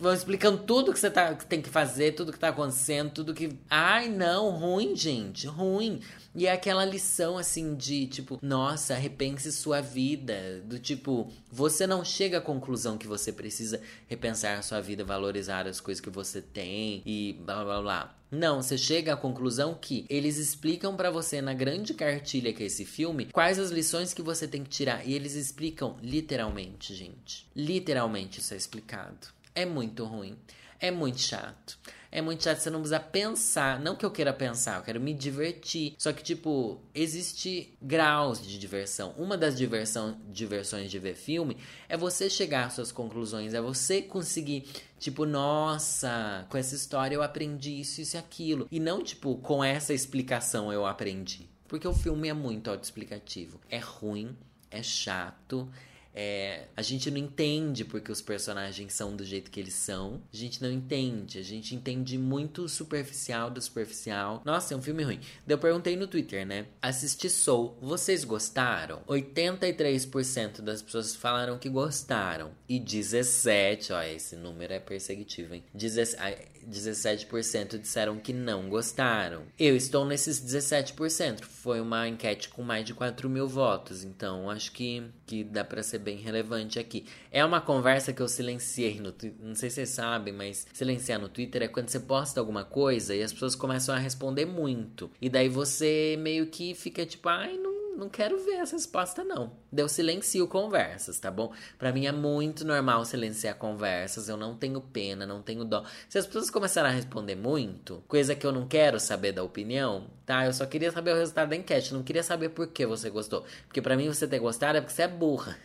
[0.00, 3.34] Vão explicando tudo que você tá, que tem que fazer, tudo que tá acontecendo, tudo
[3.34, 3.50] que.
[3.68, 6.00] Ai, não, ruim, gente, ruim.
[6.34, 10.62] E é aquela lição assim de tipo, nossa, repense sua vida.
[10.64, 15.66] Do tipo, você não chega à conclusão que você precisa repensar a sua vida, valorizar
[15.66, 18.16] as coisas que você tem e blá blá blá.
[18.30, 22.66] Não, você chega à conclusão que eles explicam para você na grande cartilha que é
[22.66, 25.06] esse filme quais as lições que você tem que tirar.
[25.06, 27.46] E eles explicam literalmente, gente.
[27.54, 29.39] Literalmente isso é explicado.
[29.60, 30.38] É muito ruim.
[30.80, 31.78] É muito chato.
[32.10, 33.78] é muito chato, você não precisa pensar.
[33.78, 35.94] Não que eu queira pensar, eu quero me divertir.
[35.98, 39.14] Só que, tipo, existe graus de diversão.
[39.18, 44.00] Uma das diversão, diversões de ver filme é você chegar às suas conclusões, é você
[44.00, 44.66] conseguir,
[44.98, 48.66] tipo, nossa, com essa história eu aprendi isso, isso e aquilo.
[48.70, 51.48] E não, tipo, com essa explicação eu aprendi.
[51.68, 53.60] Porque o filme é muito autoexplicativo.
[53.68, 54.34] É ruim,
[54.70, 55.70] é chato,
[56.14, 60.20] é, a gente não entende porque os personagens são do jeito que eles são.
[60.32, 61.38] A gente não entende.
[61.38, 64.42] A gente entende muito superficial do superficial.
[64.44, 65.20] Nossa, é um filme ruim.
[65.46, 66.66] Eu perguntei no Twitter, né?
[66.82, 67.76] Assisti Soul.
[67.80, 69.02] Vocês gostaram?
[69.08, 72.50] 83% das pessoas falaram que gostaram.
[72.68, 75.64] E 17%, ó, esse número é perseguitivo, hein?
[75.76, 79.42] 17% disseram que não gostaram.
[79.58, 81.42] Eu estou nesses 17%.
[81.42, 84.04] Foi uma enquete com mais de 4 mil votos.
[84.04, 87.04] Então acho que, que dá pra ser bem relevante aqui.
[87.30, 89.44] É uma conversa que eu silenciei no Twitter.
[89.44, 93.14] Não sei se vocês sabem, mas silenciar no Twitter é quando você posta alguma coisa
[93.14, 95.10] e as pessoas começam a responder muito.
[95.20, 99.52] E daí você meio que fica tipo, ai, não não quero ver essa resposta, não.
[99.70, 101.52] Deu silencio conversas, tá bom?
[101.78, 105.84] Para mim é muito normal silenciar conversas, eu não tenho pena, não tenho dó.
[106.08, 110.06] Se as pessoas começarem a responder muito, coisa que eu não quero saber da opinião,
[110.24, 110.46] tá?
[110.46, 113.44] Eu só queria saber o resultado da enquete, não queria saber por que você gostou.
[113.66, 115.58] Porque para mim você ter gostado é porque você é burra.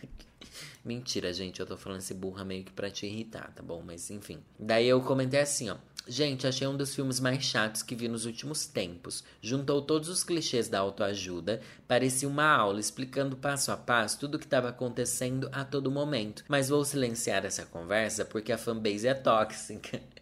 [0.86, 3.82] Mentira, gente, eu tô falando esse burra meio que pra te irritar, tá bom?
[3.84, 4.38] Mas enfim.
[4.56, 5.76] Daí eu comentei assim, ó.
[6.06, 9.24] Gente, achei um dos filmes mais chatos que vi nos últimos tempos.
[9.42, 14.38] Juntou todos os clichês da autoajuda, parecia uma aula explicando passo a passo tudo o
[14.38, 16.44] que estava acontecendo a todo momento.
[16.46, 20.00] Mas vou silenciar essa conversa porque a fanbase é tóxica.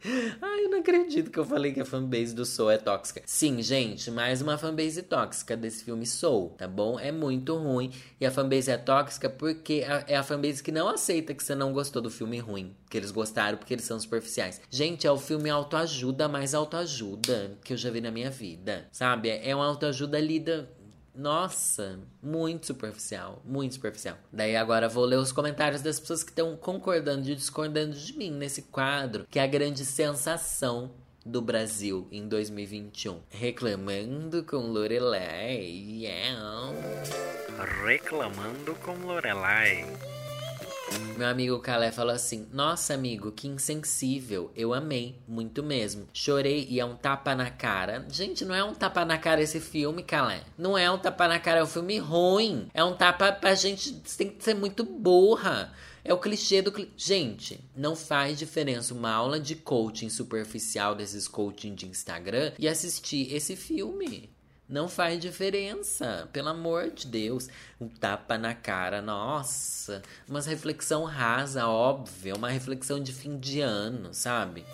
[0.40, 3.22] Ai, eu não acredito que eu falei que a fanbase do Soul é tóxica.
[3.26, 6.98] Sim, gente, mais uma fanbase tóxica desse filme Soul, tá bom?
[6.98, 7.90] É muito ruim.
[8.20, 11.72] E a fanbase é tóxica porque é a fanbase que não aceita que você não
[11.72, 12.74] gostou do filme ruim.
[12.88, 14.60] Que eles gostaram porque eles são superficiais.
[14.70, 18.88] Gente, é o filme autoajuda mais autoajuda que eu já vi na minha vida.
[18.92, 19.28] Sabe?
[19.28, 20.70] É uma autoajuda lida
[21.18, 24.16] nossa, muito superficial, muito superficial.
[24.32, 28.30] Daí agora vou ler os comentários das pessoas que estão concordando e discordando de mim
[28.30, 30.92] nesse quadro, que é a grande sensação
[31.26, 33.20] do Brasil em 2021.
[33.30, 35.58] Reclamando com Lorelai.
[35.58, 36.72] Yeah.
[37.84, 39.84] Reclamando com Lorelai.
[41.18, 44.52] Meu amigo Calé falou assim: Nossa, amigo, que insensível.
[44.54, 46.06] Eu amei, muito mesmo.
[46.12, 48.06] Chorei e é um tapa na cara.
[48.08, 50.42] Gente, não é um tapa na cara esse filme, Calé.
[50.56, 52.68] Não é um tapa na cara, é um filme ruim.
[52.72, 53.92] É um tapa pra gente.
[54.16, 55.74] Tem que ser muito burra.
[56.04, 56.92] É o clichê do clichê.
[56.96, 63.34] Gente, não faz diferença uma aula de coaching superficial desses coaching de Instagram e assistir
[63.34, 64.30] esse filme.
[64.68, 67.48] Não faz diferença, pelo amor de Deus.
[67.80, 70.02] Um tapa na cara, nossa.
[70.28, 74.66] Uma reflexão rasa, óbvia, uma reflexão de fim de ano, sabe?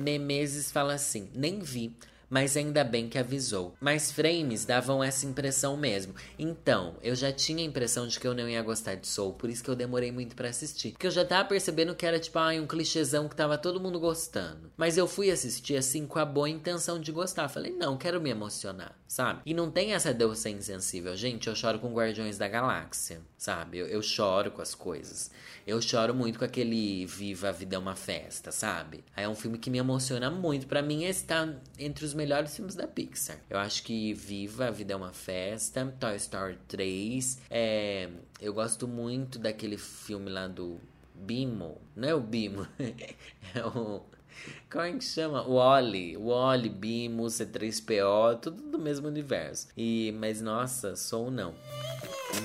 [0.00, 1.96] Nemesis fala assim: nem vi
[2.32, 3.74] mas ainda bem que avisou.
[3.78, 6.14] Mas frames davam essa impressão mesmo.
[6.38, 9.50] Então, eu já tinha a impressão de que eu não ia gostar de Soul, por
[9.50, 10.92] isso que eu demorei muito para assistir.
[10.92, 14.00] Porque eu já tava percebendo que era tipo, ai, um clichêzão que tava todo mundo
[14.00, 14.72] gostando.
[14.78, 17.50] Mas eu fui assistir assim com a boa intenção de gostar.
[17.50, 19.42] Falei, não, quero me emocionar, sabe?
[19.44, 21.14] E não tem essa Deus ser insensível.
[21.14, 23.76] Gente, eu choro com Guardiões da Galáxia, sabe?
[23.76, 25.30] Eu, eu choro com as coisas.
[25.66, 29.04] Eu choro muito com aquele Viva a Vida é uma Festa, sabe?
[29.14, 30.66] Aí é um filme que me emociona muito.
[30.66, 33.36] para mim, esse tá entre os melhores filmes da Pixar.
[33.50, 37.40] Eu acho que Viva a Vida é uma Festa, Toy Story 3.
[37.50, 38.08] É,
[38.40, 40.80] eu gosto muito daquele filme lá do
[41.14, 41.80] Bimo.
[41.96, 44.02] Não é o Bimo, é o.
[44.70, 45.46] Como é que chama?
[45.46, 49.68] O Oli, Bimo, C3PO, tudo do mesmo universo.
[49.76, 51.54] E, mas nossa, sou não.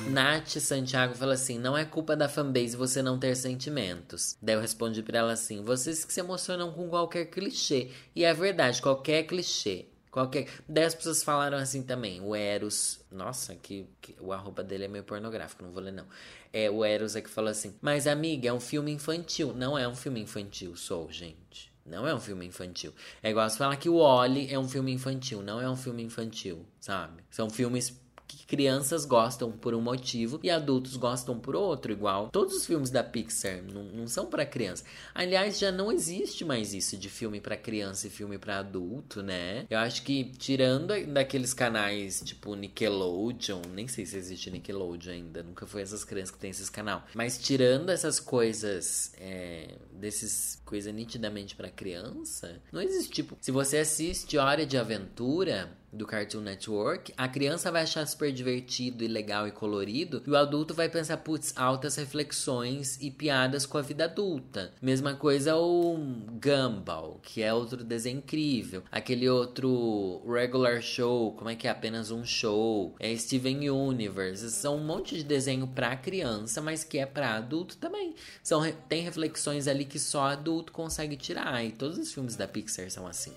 [0.10, 4.38] Nath Santiago fala assim: não é culpa da fanbase você não ter sentimentos.
[4.41, 7.91] Daí eu respondi pra ela assim: vocês que se emocionam com qualquer clichê.
[8.15, 9.86] E é verdade, qualquer clichê.
[10.12, 10.47] Qualquer...
[10.84, 12.19] As pessoas falaram assim também.
[12.21, 13.02] O Eros.
[13.12, 16.08] Nossa, que, que, o arroba dele é meio pornográfico, não vou ler, não.
[16.52, 19.54] É, o Eros é que falou assim: Mas, amiga, é um filme infantil.
[19.54, 21.71] Não é um filme infantil, sou, gente.
[21.88, 22.93] Não é um filme infantil.
[23.23, 25.41] É igual você falar que o Oli é um filme infantil.
[25.41, 27.23] Não é um filme infantil, sabe?
[27.32, 32.30] São filmes que crianças gostam por um motivo e adultos gostam por outro, igual.
[32.30, 34.84] Todos os filmes da Pixar não, não são para criança.
[35.13, 39.66] Aliás, já não existe mais isso de filme para criança e filme para adulto, né?
[39.70, 45.66] Eu acho que tirando daqueles canais tipo Nickelodeon, nem sei se existe Nickelodeon ainda, nunca
[45.66, 47.04] foi essas crianças que tem esses canal.
[47.13, 53.78] Mas tirando essas coisas, é, desses coisa nitidamente para criança, não existe tipo, se você
[53.78, 59.47] assiste Hora de Aventura, do Cartoon Network, a criança vai achar super divertido e legal
[59.47, 64.05] e colorido, e o adulto vai pensar, putz, altas reflexões e piadas com a vida
[64.05, 64.71] adulta.
[64.81, 65.97] Mesma coisa o
[66.41, 68.83] Gumball, que é outro desenho incrível.
[68.91, 72.95] Aquele outro regular show, como é que é apenas um show?
[72.99, 74.51] É Steven Universe.
[74.51, 78.13] São um monte de desenho para criança, mas que é para adulto também.
[78.43, 82.89] São tem reflexões ali que só adulto consegue tirar, e todos os filmes da Pixar
[82.89, 83.33] são assim.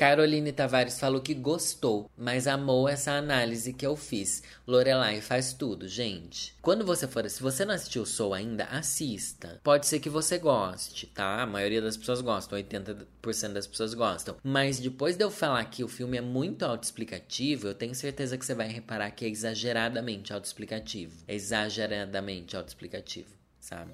[0.00, 4.42] Caroline Tavares falou que gostou, mas amou essa análise que eu fiz.
[4.66, 6.54] Lorelai faz tudo, gente.
[6.62, 9.60] Quando você for, se você não assistiu Soul ainda, assista.
[9.62, 11.42] Pode ser que você goste, tá?
[11.42, 14.36] A maioria das pessoas gostam, 80% das pessoas gostam.
[14.42, 18.46] Mas depois de eu falar que o filme é muito autoexplicativo, eu tenho certeza que
[18.46, 21.12] você vai reparar que é exageradamente autoexplicativo.
[21.28, 23.28] É exageradamente autoexplicativo,
[23.70, 23.92] sabe?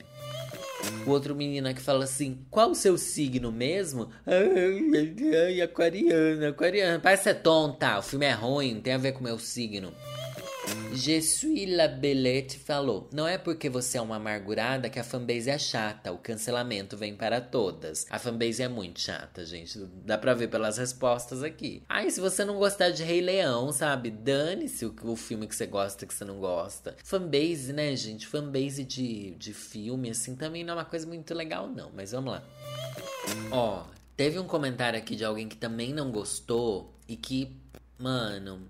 [1.06, 4.10] O outro menino que fala assim: Qual o seu signo mesmo?
[4.26, 6.98] Ai, aquariana, aquariana.
[6.98, 9.92] Parece ser tonta, o filme é ruim, não tem a ver com o meu signo.
[10.92, 15.50] Je suis la Belette falou: Não é porque você é uma amargurada que a fanbase
[15.50, 16.10] é chata.
[16.10, 18.06] O cancelamento vem para todas.
[18.10, 19.78] A fanbase é muito chata, gente.
[20.04, 21.82] Dá pra ver pelas respostas aqui.
[21.88, 24.10] Ai, se você não gostar de Rei Leão, sabe?
[24.10, 26.96] Dane-se o, o filme que você gosta que você não gosta.
[27.04, 28.26] Fanbase, né, gente?
[28.26, 31.90] Fanbase de, de filme, assim, também não é uma coisa muito legal, não.
[31.94, 32.42] Mas vamos lá.
[33.50, 33.84] Ó,
[34.16, 37.54] teve um comentário aqui de alguém que também não gostou e que,
[37.98, 38.66] mano.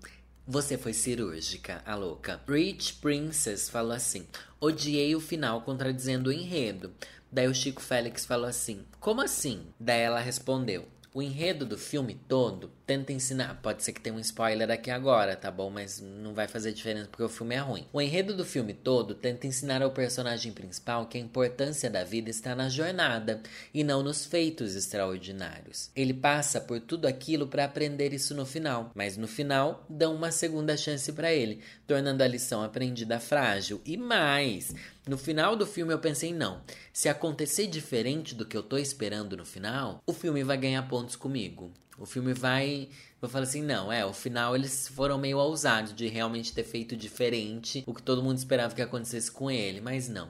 [0.49, 2.39] Você foi cirúrgica, a louca.
[2.47, 4.25] Rich Princess falou assim:
[4.61, 6.93] odiei o final contradizendo o enredo.
[7.29, 9.67] Daí o Chico Félix falou assim: Como assim?
[9.77, 13.59] Daí ela respondeu: o enredo do filme todo tenta ensinar.
[13.63, 15.67] Pode ser que tenha um spoiler aqui agora, tá bom?
[15.67, 17.87] Mas não vai fazer diferença porque o filme é ruim.
[17.91, 22.29] O enredo do filme todo tenta ensinar ao personagem principal que a importância da vida
[22.29, 23.41] está na jornada
[23.73, 25.89] e não nos feitos extraordinários.
[25.95, 30.29] Ele passa por tudo aquilo para aprender isso no final, mas no final dão uma
[30.29, 33.81] segunda chance para ele, tornando a lição aprendida frágil.
[33.83, 34.71] E mais,
[35.07, 39.37] no final do filme eu pensei, não, se acontecer diferente do que eu tô esperando
[39.37, 41.71] no final, o filme vai ganhar pontos comigo.
[41.97, 42.89] O filme vai.
[43.19, 46.95] Eu falo assim, não, é, o final eles foram meio ousados de realmente ter feito
[46.95, 50.29] diferente o que todo mundo esperava que acontecesse com ele, mas não.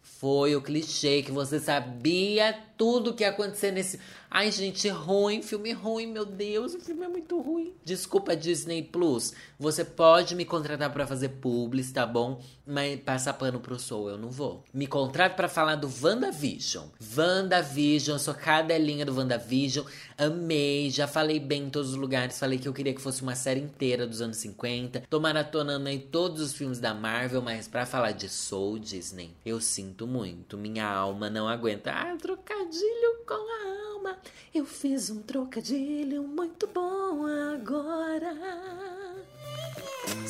[0.00, 3.98] Foi o clichê que você sabia tudo que ia acontecer nesse.
[4.30, 7.72] Ai, gente, ruim, filme ruim, meu Deus, o filme é muito ruim.
[7.82, 9.32] Desculpa, Disney Plus.
[9.58, 12.40] Você pode me contratar para fazer publis, tá bom?
[12.66, 14.62] Mas passar pano pro Soul, eu não vou.
[14.72, 16.86] Me contrate para falar do WandaVision.
[17.16, 19.86] WandaVision, eu sou cadelinha do WandaVision.
[20.18, 22.38] Amei, já falei bem em todos os lugares.
[22.38, 25.04] Falei que eu queria que fosse uma série inteira dos anos 50.
[25.08, 29.58] Tô maratonando aí todos os filmes da Marvel, mas para falar de Soul Disney, eu
[29.58, 30.58] sinto muito.
[30.58, 31.90] Minha alma não aguenta.
[31.90, 32.14] Ah,
[32.68, 34.18] trocadilho com a alma.
[34.54, 38.34] Eu fiz um trocadilho muito bom agora.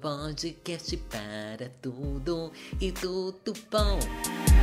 [0.00, 4.53] podcast para tudo e tudo bom.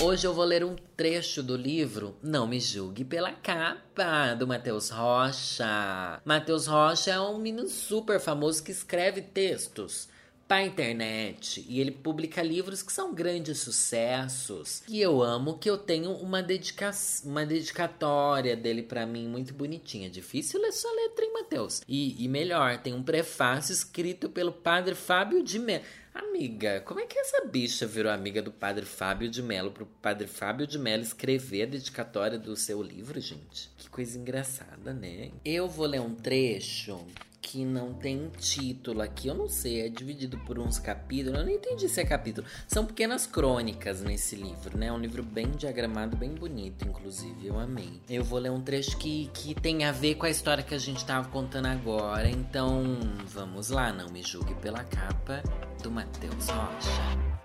[0.00, 4.90] Hoje eu vou ler um trecho do livro Não Me Julgue pela Capa, do Matheus
[4.90, 6.20] Rocha.
[6.24, 10.08] Matheus Rocha é um menino super famoso que escreve textos
[10.48, 14.82] para internet e ele publica livros que são grandes sucessos.
[14.88, 16.90] E eu amo que eu tenho uma, dedica
[17.22, 20.08] uma dedicatória dele para mim muito bonitinha.
[20.08, 21.82] Difícil ler sua letra, hein, Matheus?
[21.86, 25.84] E, e melhor, tem um prefácio escrito pelo padre Fábio de Mello.
[26.14, 30.26] Amiga, como é que essa bicha virou amiga do padre Fábio de Mello pro padre
[30.26, 33.70] Fábio de Mello escrever a dedicatória do seu livro, gente?
[33.76, 35.30] Que coisa engraçada, né?
[35.44, 37.06] Eu vou ler um trecho
[37.40, 39.28] que não tem título aqui.
[39.28, 41.38] Eu não sei, é dividido por uns capítulos.
[41.38, 42.46] Eu não entendi se é capítulo.
[42.66, 44.86] São pequenas crônicas nesse livro, né?
[44.86, 47.46] É um livro bem diagramado, bem bonito, inclusive.
[47.46, 48.00] Eu amei.
[48.08, 50.78] Eu vou ler um trecho que, que tem a ver com a história que a
[50.78, 52.28] gente tava contando agora.
[52.28, 53.92] Então, vamos lá.
[53.92, 55.42] Não me julgue pela capa
[55.82, 57.38] do Matheus Rocha.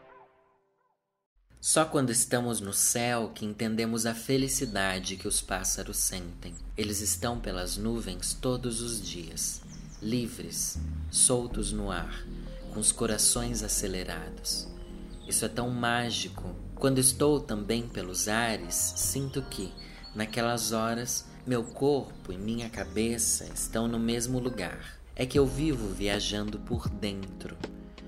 [1.61, 6.53] Só quando estamos no céu que entendemos a felicidade que os pássaros sentem.
[6.75, 9.62] Eles estão pelas nuvens todos os dias
[10.03, 10.77] livres,
[11.09, 12.25] soltos no ar,
[12.73, 14.67] com os corações acelerados.
[15.27, 16.53] Isso é tão mágico.
[16.75, 19.71] Quando estou também pelos ares, sinto que,
[20.13, 24.99] naquelas horas, meu corpo e minha cabeça estão no mesmo lugar.
[25.15, 27.57] É que eu vivo viajando por dentro.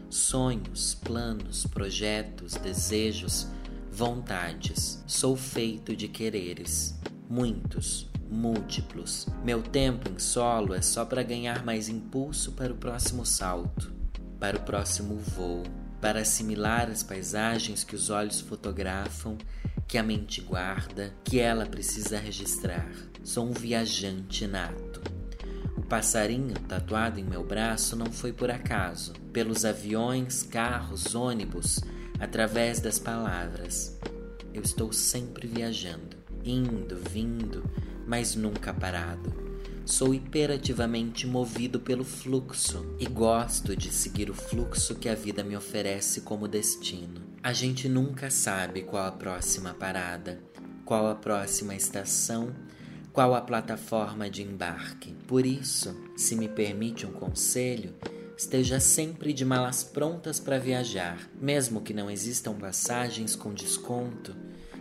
[0.10, 3.48] Sonhos, planos, projetos, desejos,
[3.92, 5.02] vontades.
[5.08, 6.96] Sou feito de quereres,
[7.30, 9.28] muitos, múltiplos.
[9.44, 13.94] Meu tempo em solo é só para ganhar mais impulso para o próximo salto,
[14.40, 15.64] para o próximo voo,
[16.02, 19.38] para assimilar as paisagens que os olhos fotografam,
[19.88, 22.92] que a mente guarda, que ela precisa registrar.
[23.24, 25.02] Sou um viajante nato.
[25.78, 29.14] O passarinho tatuado em meu braço não foi por acaso.
[29.32, 31.80] Pelos aviões, carros, ônibus,
[32.20, 33.98] através das palavras.
[34.54, 37.64] Eu estou sempre viajando, indo, vindo,
[38.06, 39.46] mas nunca parado.
[39.86, 45.56] Sou imperativamente movido pelo fluxo e gosto de seguir o fluxo que a vida me
[45.56, 47.22] oferece como destino.
[47.44, 50.42] A gente nunca sabe qual a próxima parada,
[50.84, 52.52] qual a próxima estação,
[53.14, 55.14] qual a plataforma de embarque.
[55.28, 57.94] Por isso, se me permite um conselho,
[58.36, 64.36] esteja sempre de malas prontas para viajar, mesmo que não existam passagens com desconto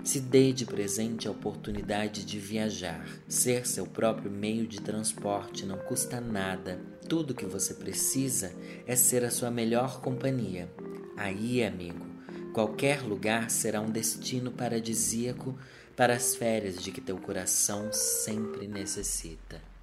[0.05, 3.05] se dê de presente a oportunidade de viajar.
[3.27, 6.79] Ser seu próprio meio de transporte não custa nada.
[7.09, 8.53] Tudo que você precisa
[8.87, 10.71] é ser a sua melhor companhia.
[11.17, 12.05] Aí, amigo,
[12.53, 15.59] qualquer lugar será um destino paradisíaco
[15.97, 19.74] para as férias de que teu coração sempre necessita.